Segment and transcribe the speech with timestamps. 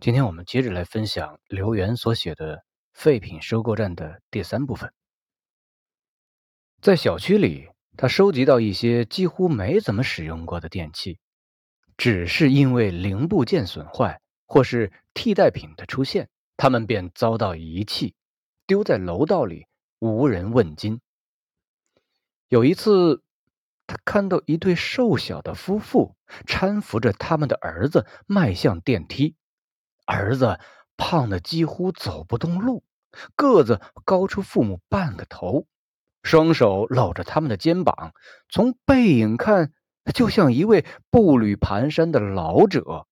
[0.00, 2.58] 今天我们接着来分享刘源所写的
[2.92, 4.92] 《废品收购站》的第三部分。
[6.80, 11.18] 在小区里，他收集到一些几乎没怎么使用过的电器，
[11.96, 18.14] 只是因为零部件损坏或是替代品的出现，他们便遭到遗弃，
[18.68, 19.66] 丢在楼道里，
[19.98, 21.00] 无人问津。
[22.48, 23.24] 有一次，
[23.88, 26.14] 他看到一对瘦小的夫妇
[26.46, 29.34] 搀扶着他们的儿子迈向电梯。
[30.08, 30.58] 儿子
[30.96, 32.82] 胖的几乎走不动路，
[33.36, 35.66] 个子高出父母半个头，
[36.22, 38.14] 双手搂着他们的肩膀，
[38.48, 39.70] 从背影看，
[40.14, 43.06] 就像一位步履蹒跚的老者。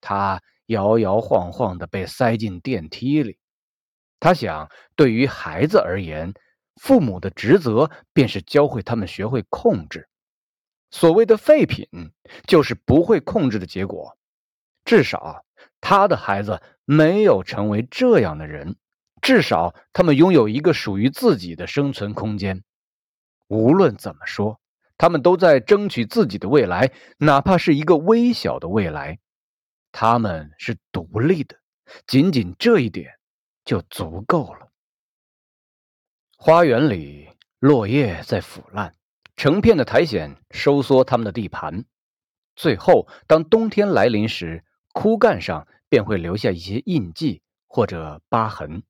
[0.00, 3.38] 他摇摇晃晃的被塞进电梯里。
[4.18, 6.32] 他想，对于孩子而言，
[6.76, 10.08] 父母的职责便是教会他们学会控制。
[10.90, 11.86] 所谓的废品，
[12.46, 14.16] 就是不会控制的结果。
[14.86, 15.44] 至少。
[15.80, 18.76] 他的孩子没有成为这样的人，
[19.22, 22.62] 至少他们拥有一个属于自己的生存空间。
[23.46, 24.60] 无论怎么说，
[24.96, 29.18] 他们都在争取自己的未来，哪怕是一个微小的未来。
[29.92, 31.56] 他们是独立的，
[32.06, 33.18] 仅仅这一点
[33.64, 34.68] 就足够了。
[36.36, 38.94] 花园里落叶在腐烂，
[39.36, 41.84] 成片的苔藓收缩他们的地盘。
[42.54, 44.64] 最后，当冬天来临时，
[44.98, 48.82] 枯干上便会留下一些印记或者疤痕，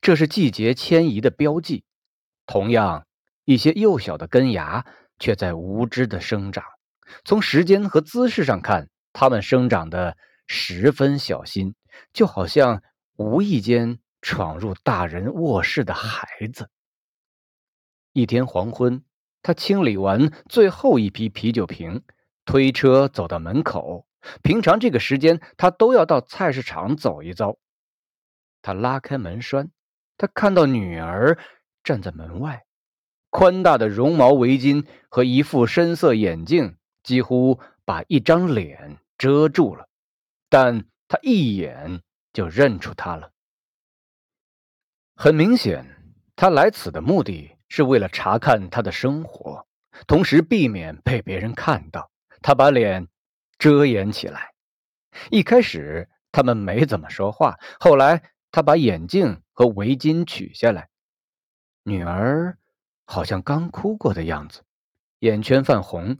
[0.00, 1.82] 这是季节迁移的标记。
[2.46, 3.04] 同样，
[3.44, 4.86] 一些幼小的根芽
[5.18, 6.62] 却在无知的生长。
[7.24, 11.74] 从时间和姿势上看，它们生长的十分小心，
[12.12, 12.84] 就好像
[13.16, 16.70] 无意间闯入大人卧室的孩子。
[18.12, 19.02] 一天黄昏，
[19.42, 22.04] 他清理完最后一批啤酒瓶，
[22.44, 24.06] 推车走到门口。
[24.42, 27.56] 平常这个时间，他都要到菜市场走一遭。
[28.62, 29.70] 他拉开门栓，
[30.16, 31.38] 他看到女儿
[31.84, 32.64] 站在门外，
[33.30, 39.88] 宽大的绒毛围巾和一副深色眼镜几乎把一张脸遮住了，
[40.48, 42.00] 但他一眼
[42.32, 43.30] 就认出她了。
[45.14, 45.86] 很明显，
[46.34, 49.66] 他来此的目的是为了查看他的生活，
[50.06, 52.10] 同时避免被别人看到。
[52.42, 53.06] 他把脸。
[53.58, 54.52] 遮掩起来。
[55.30, 60.88] 一开始他们没怎么说话，后来他把眼镜和围巾取下来。
[61.82, 62.58] 女儿
[63.04, 64.62] 好像刚哭过的样子，
[65.20, 66.18] 眼圈泛红，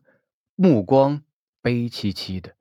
[0.55, 1.23] 目光
[1.61, 2.55] 悲戚戚的。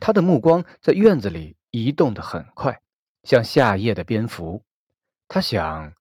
[0.00, 2.80] 他的目光在院子里移动的很快，
[3.22, 4.64] 像夏夜的蝙蝠。
[5.28, 5.92] 他想，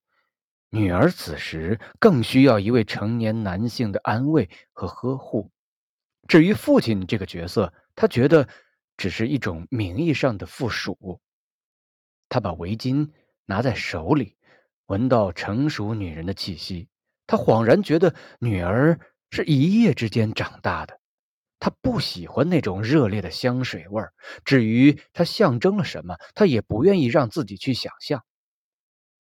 [0.70, 5.52] 女儿此时更需要一位成年男性的安慰和呵护。
[6.28, 8.48] 至于父亲这个角色，他觉得
[8.98, 11.22] 只是一种名义上的附属。
[12.30, 13.10] 他把围巾
[13.46, 14.36] 拿在手里，
[14.88, 16.90] 闻到成熟女人的气息。
[17.28, 19.00] 他恍然觉得女儿
[19.32, 21.00] 是一夜之间长大的。
[21.58, 24.14] 他不喜欢那种热烈的香水味儿。
[24.44, 28.24] 至于它象征了什么，他也不愿意让自己去想象。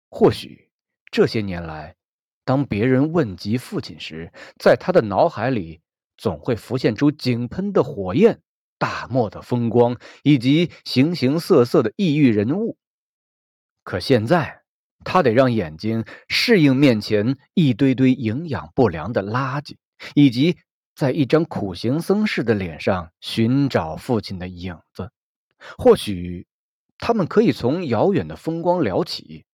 [0.09, 0.71] 或许
[1.11, 1.97] 这些年来，
[2.45, 5.83] 当别人问及父亲时，在他的脑海里
[6.17, 8.41] 总会浮现出井喷的火焰。
[8.83, 12.77] 大漠的风光以及形形色色的异域人物，
[13.85, 14.63] 可现在
[15.05, 19.77] 他得让眼睛适应面前一堆堆营养不良的垃圾，
[20.17, 20.57] 以及
[20.97, 25.13] 在一张苦行僧式的脸上寻找父亲的影子。
[25.79, 26.49] 或许
[26.99, 29.45] 他们可以从遥远的风光聊起。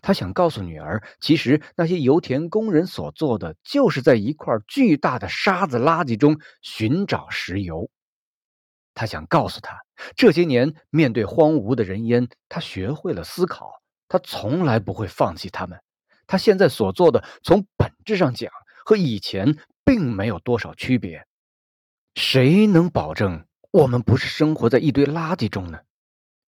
[0.00, 7.90] 他想告诉女儿，其实那些油田工人所做的，就是在一块巨大的沙子垃圾中寻找石油。
[9.00, 9.78] 他想告诉他，
[10.14, 13.80] 这些年面对荒芜的人烟，他学会了思考。
[14.08, 15.80] 他从来不会放弃他们。
[16.26, 18.52] 他现在所做的，从本质上讲，
[18.84, 19.56] 和以前
[19.86, 21.24] 并没有多少区别。
[22.14, 25.78] 谁能保证我们不是生活在一堆垃圾中呢？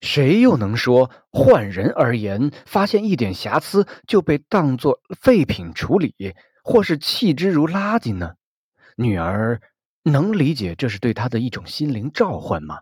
[0.03, 6.15] 谁又能说，换人而言，发现一点瑕疵就被当作废品处理，
[6.63, 8.35] 或是弃之如垃圾呢？
[8.97, 9.63] 女儿。
[10.03, 12.81] 能理解这是对他的一种心灵召唤吗？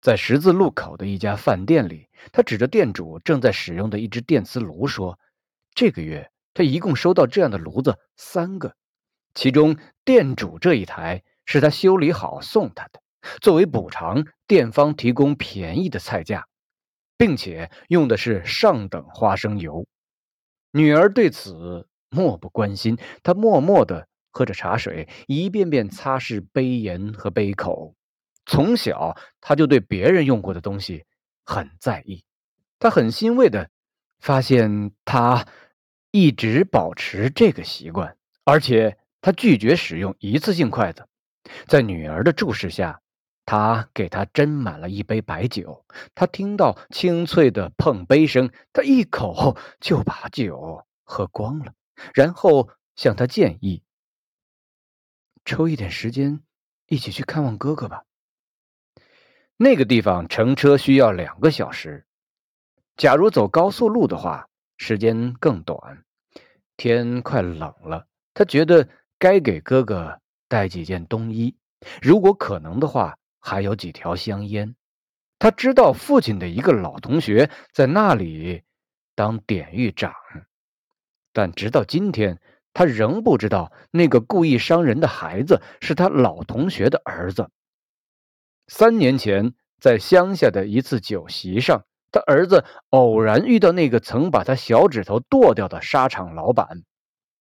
[0.00, 5.18] 在十字路口的一家饭店里，他指着店主正在使用的一只电磁炉说
[5.74, 8.76] ：“这个月他一共收到这样的炉子三个，
[9.34, 13.00] 其中店主这一台是他修理好送他的。
[13.40, 16.46] 作为补偿，店方提供便宜的菜价，
[17.16, 19.86] 并且用的是上等花生油。”
[20.70, 24.06] 女儿对此漠不关心，她默默的。
[24.38, 27.96] 喝着茶水，一遍遍擦拭杯沿和杯口。
[28.46, 31.04] 从小，他就对别人用过的东西
[31.44, 32.22] 很在意。
[32.78, 33.68] 他很欣慰的
[34.20, 35.44] 发现，他
[36.12, 41.04] 一直保持这个习惯，而且他拒绝使用一次性筷子。
[41.66, 43.00] 在女儿的注视下，
[43.44, 45.84] 他给她斟满了一杯白酒。
[46.14, 51.72] 他听到清脆的碰杯声，他一口就把酒喝光了，
[52.14, 53.82] 然后向他建议
[55.48, 56.42] ：“抽一点时间，
[56.88, 58.04] 一起去看望哥哥吧。
[59.56, 62.06] 那个地方乘车需要两个小时，
[62.98, 66.04] 假如走高速路的话，时间更短。
[66.76, 68.86] 天快冷了，他觉得
[69.18, 71.54] 该给哥哥。”带几件冬衣，
[72.00, 74.74] 如果可能的话，还有几条香烟。
[75.38, 78.62] 他知道父亲的一个老同学在那里
[79.14, 80.14] 当典狱长，
[81.34, 82.40] 但直到今天，
[82.78, 87.50] 他仍不知道那个故意伤人的孩子是他老同学的儿子。
[88.68, 91.82] 三年前，在乡下的一次酒席上，
[92.12, 96.84] 他儿子偶然遇到那个曾把他小指头剁掉的沙场老板。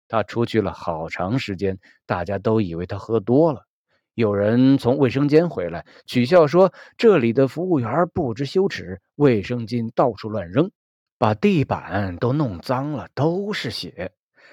[0.06, 3.64] 他出去了好长时间，大家都以为他喝多了。
[4.12, 10.70] 有人从卫生间回来，取笑说：“这里的服务员不知羞耻，卫生巾到处乱扔，
[11.16, 14.12] 把地板都弄脏了，都是血。”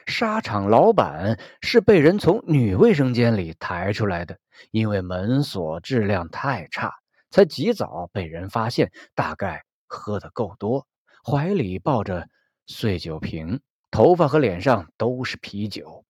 [0.10, 4.38] 沙场老板是被人从女卫生间里抬出来的，
[4.72, 6.94] 因为门锁质量太差，
[7.30, 8.92] 才及早被人发现。
[9.16, 10.88] 大概喝得够多，
[11.24, 12.28] 怀里抱着
[12.66, 13.62] 碎酒瓶。
[13.92, 16.06] 头发和脸上都是啤酒。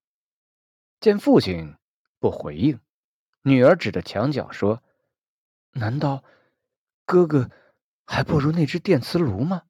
[0.99, 1.75] 见父亲
[2.19, 2.79] 不回应，
[3.41, 4.83] 女儿指着墙角说
[5.71, 6.25] ：“难道
[7.05, 7.49] 哥哥
[8.05, 9.61] 还不如那只电磁炉吗？”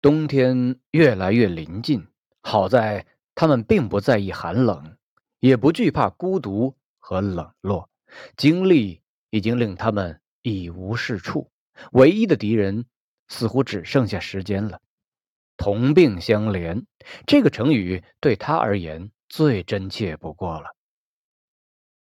[0.00, 2.06] 冬天越来越临近，
[2.42, 4.96] 好在他们并不在意寒冷，
[5.40, 7.88] 也不惧怕孤独和冷落。
[8.36, 9.00] 经历
[9.30, 11.50] 已经令他们一无是处，
[11.92, 12.84] 唯一的敌人
[13.28, 14.80] 似乎只剩下时间了。
[15.56, 16.84] 同病相怜，
[17.26, 20.74] 这个成语对他而言最真切不过了。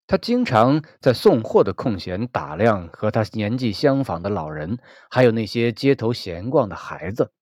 [0.06, 4.78] 他经常在送货的空闲打量和他年纪相仿的老人，
[5.08, 7.32] 还有那些街头闲逛的孩子。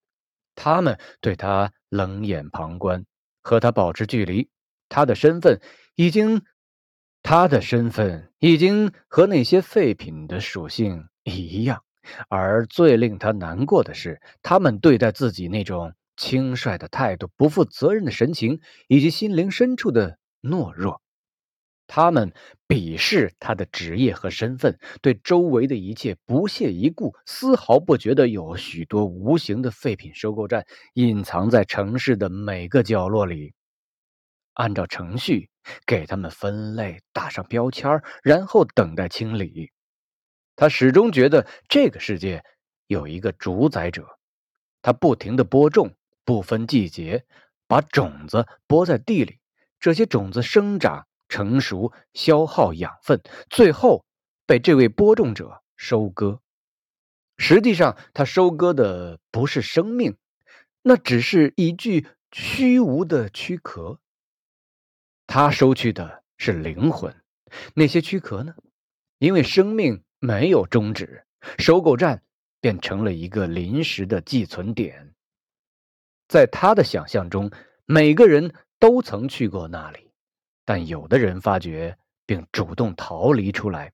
[0.55, 3.05] 他们对他冷眼旁观，
[3.43, 4.49] 和他保持距离。
[4.89, 5.61] 他的身份
[5.95, 6.43] 已经，
[7.23, 11.83] 他的身份已经和那些废品的属性一样。
[12.29, 15.93] 而最令他难过的是，他们对待自己那种。
[16.15, 21.02] 轻率的态度、不负责任的神情，以及心灵深处的懦弱，
[21.95, 22.33] 他们
[22.67, 33.53] 鄙视他的职业和身份，对周围的一切不屑一顾，丝毫不觉得有许多无形的废品收购站隐藏在城市的每个角落里。
[34.55, 35.51] 按照程序
[35.85, 39.71] 给他们分类、打上标签，然后等待清理。
[40.57, 42.43] 他始终觉得这个世界
[42.87, 44.07] 有一个主宰者，
[44.81, 45.95] 他不停的播种。
[46.25, 47.27] 不分季节，
[47.67, 49.41] 把种子播在地里，
[49.79, 54.05] 这些种子生长、成熟、消耗养分，最后
[54.45, 56.43] 被这位播种者收割。
[57.39, 60.19] 实际上，他收割的不是生命，
[60.83, 63.99] 那只是一具虚无的躯壳。
[65.27, 67.17] 他收去的是灵魂。
[67.75, 68.55] 那些躯壳呢？
[69.19, 71.25] 因为生命没有终止，
[71.59, 72.23] 收购站
[72.61, 75.15] 便成了一个临时的寄存点。
[76.29, 77.51] 在他的想象中，
[77.87, 80.12] 每个人都曾去过那里，
[80.65, 83.93] 但有的人发觉并主动逃离出来。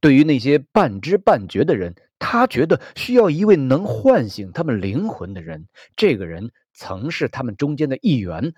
[0.00, 5.66] 对于那些半知半觉的人，他觉得需要一位能唤醒他们灵魂的人。
[5.96, 8.54] 这个人曾是他们中间的一员，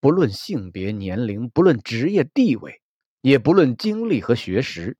[0.00, 2.80] 不论性别、年龄，不论职业地位，
[3.20, 4.96] 也不论经历和学识。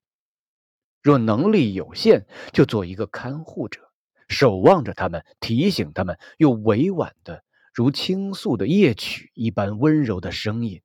[1.03, 3.81] 若能力有限，就做一个看护者。
[4.29, 7.43] 守望着他们，提醒他们，用委婉的、
[7.75, 10.81] 如倾诉的夜曲一般温柔的声音，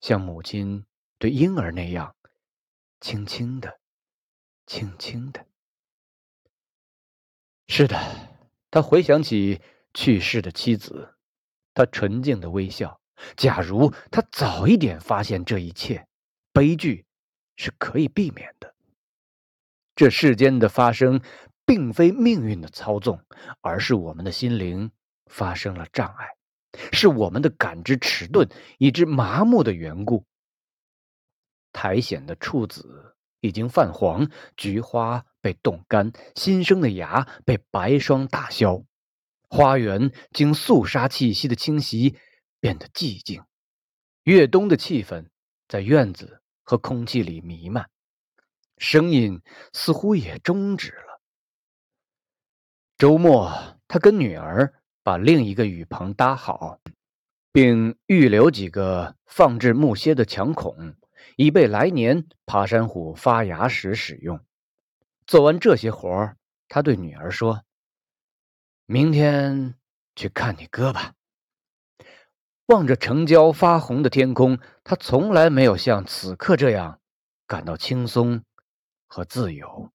[0.00, 0.84] 像母亲
[1.18, 2.14] 对婴儿那样，
[3.00, 3.80] 轻轻的、
[4.66, 5.46] 轻轻的。
[7.66, 7.96] 是的，
[8.70, 9.60] 他回想起
[9.94, 11.14] 去世的妻子，
[11.74, 13.00] 他纯净的微笑。
[13.36, 16.06] 假如他早一点发现这一切，
[16.52, 17.06] 悲剧
[17.56, 18.74] 是可以避免的。
[19.94, 21.20] 这世间的发生。
[21.68, 23.22] 并非命运的操纵，
[23.60, 24.90] 而是我们的心灵
[25.26, 26.37] 发生了障碍，
[26.92, 28.48] 是我们的感知迟钝
[28.78, 30.24] 以致麻木的缘故。
[31.72, 38.82] 苔藓的处子已经泛黄，菊花被冻干，新生的芽被白霜打消，
[39.48, 42.16] 花园经肃杀气息的侵袭
[42.58, 43.42] 变得寂静，
[44.24, 45.28] 越冬的气氛
[45.68, 47.88] 在院子和空气里弥漫，
[48.78, 49.40] 声音
[49.72, 51.20] 似乎也终止了。
[52.96, 54.74] 周末，他跟女儿
[55.08, 56.80] 把另一个雨棚搭好，
[57.50, 60.96] 并预留几个放置木楔的墙孔，
[61.36, 64.38] 以备来年爬山虎发芽时使用。
[65.26, 66.36] 做完这些活儿，
[66.68, 67.62] 他对女儿说
[68.84, 69.76] ：“明天
[70.14, 71.14] 去看你哥吧。”
[72.68, 77.00] 望着城郊发红的天空，他从来没有像此刻这样
[77.46, 78.42] 感到轻松
[79.06, 79.90] 和自由。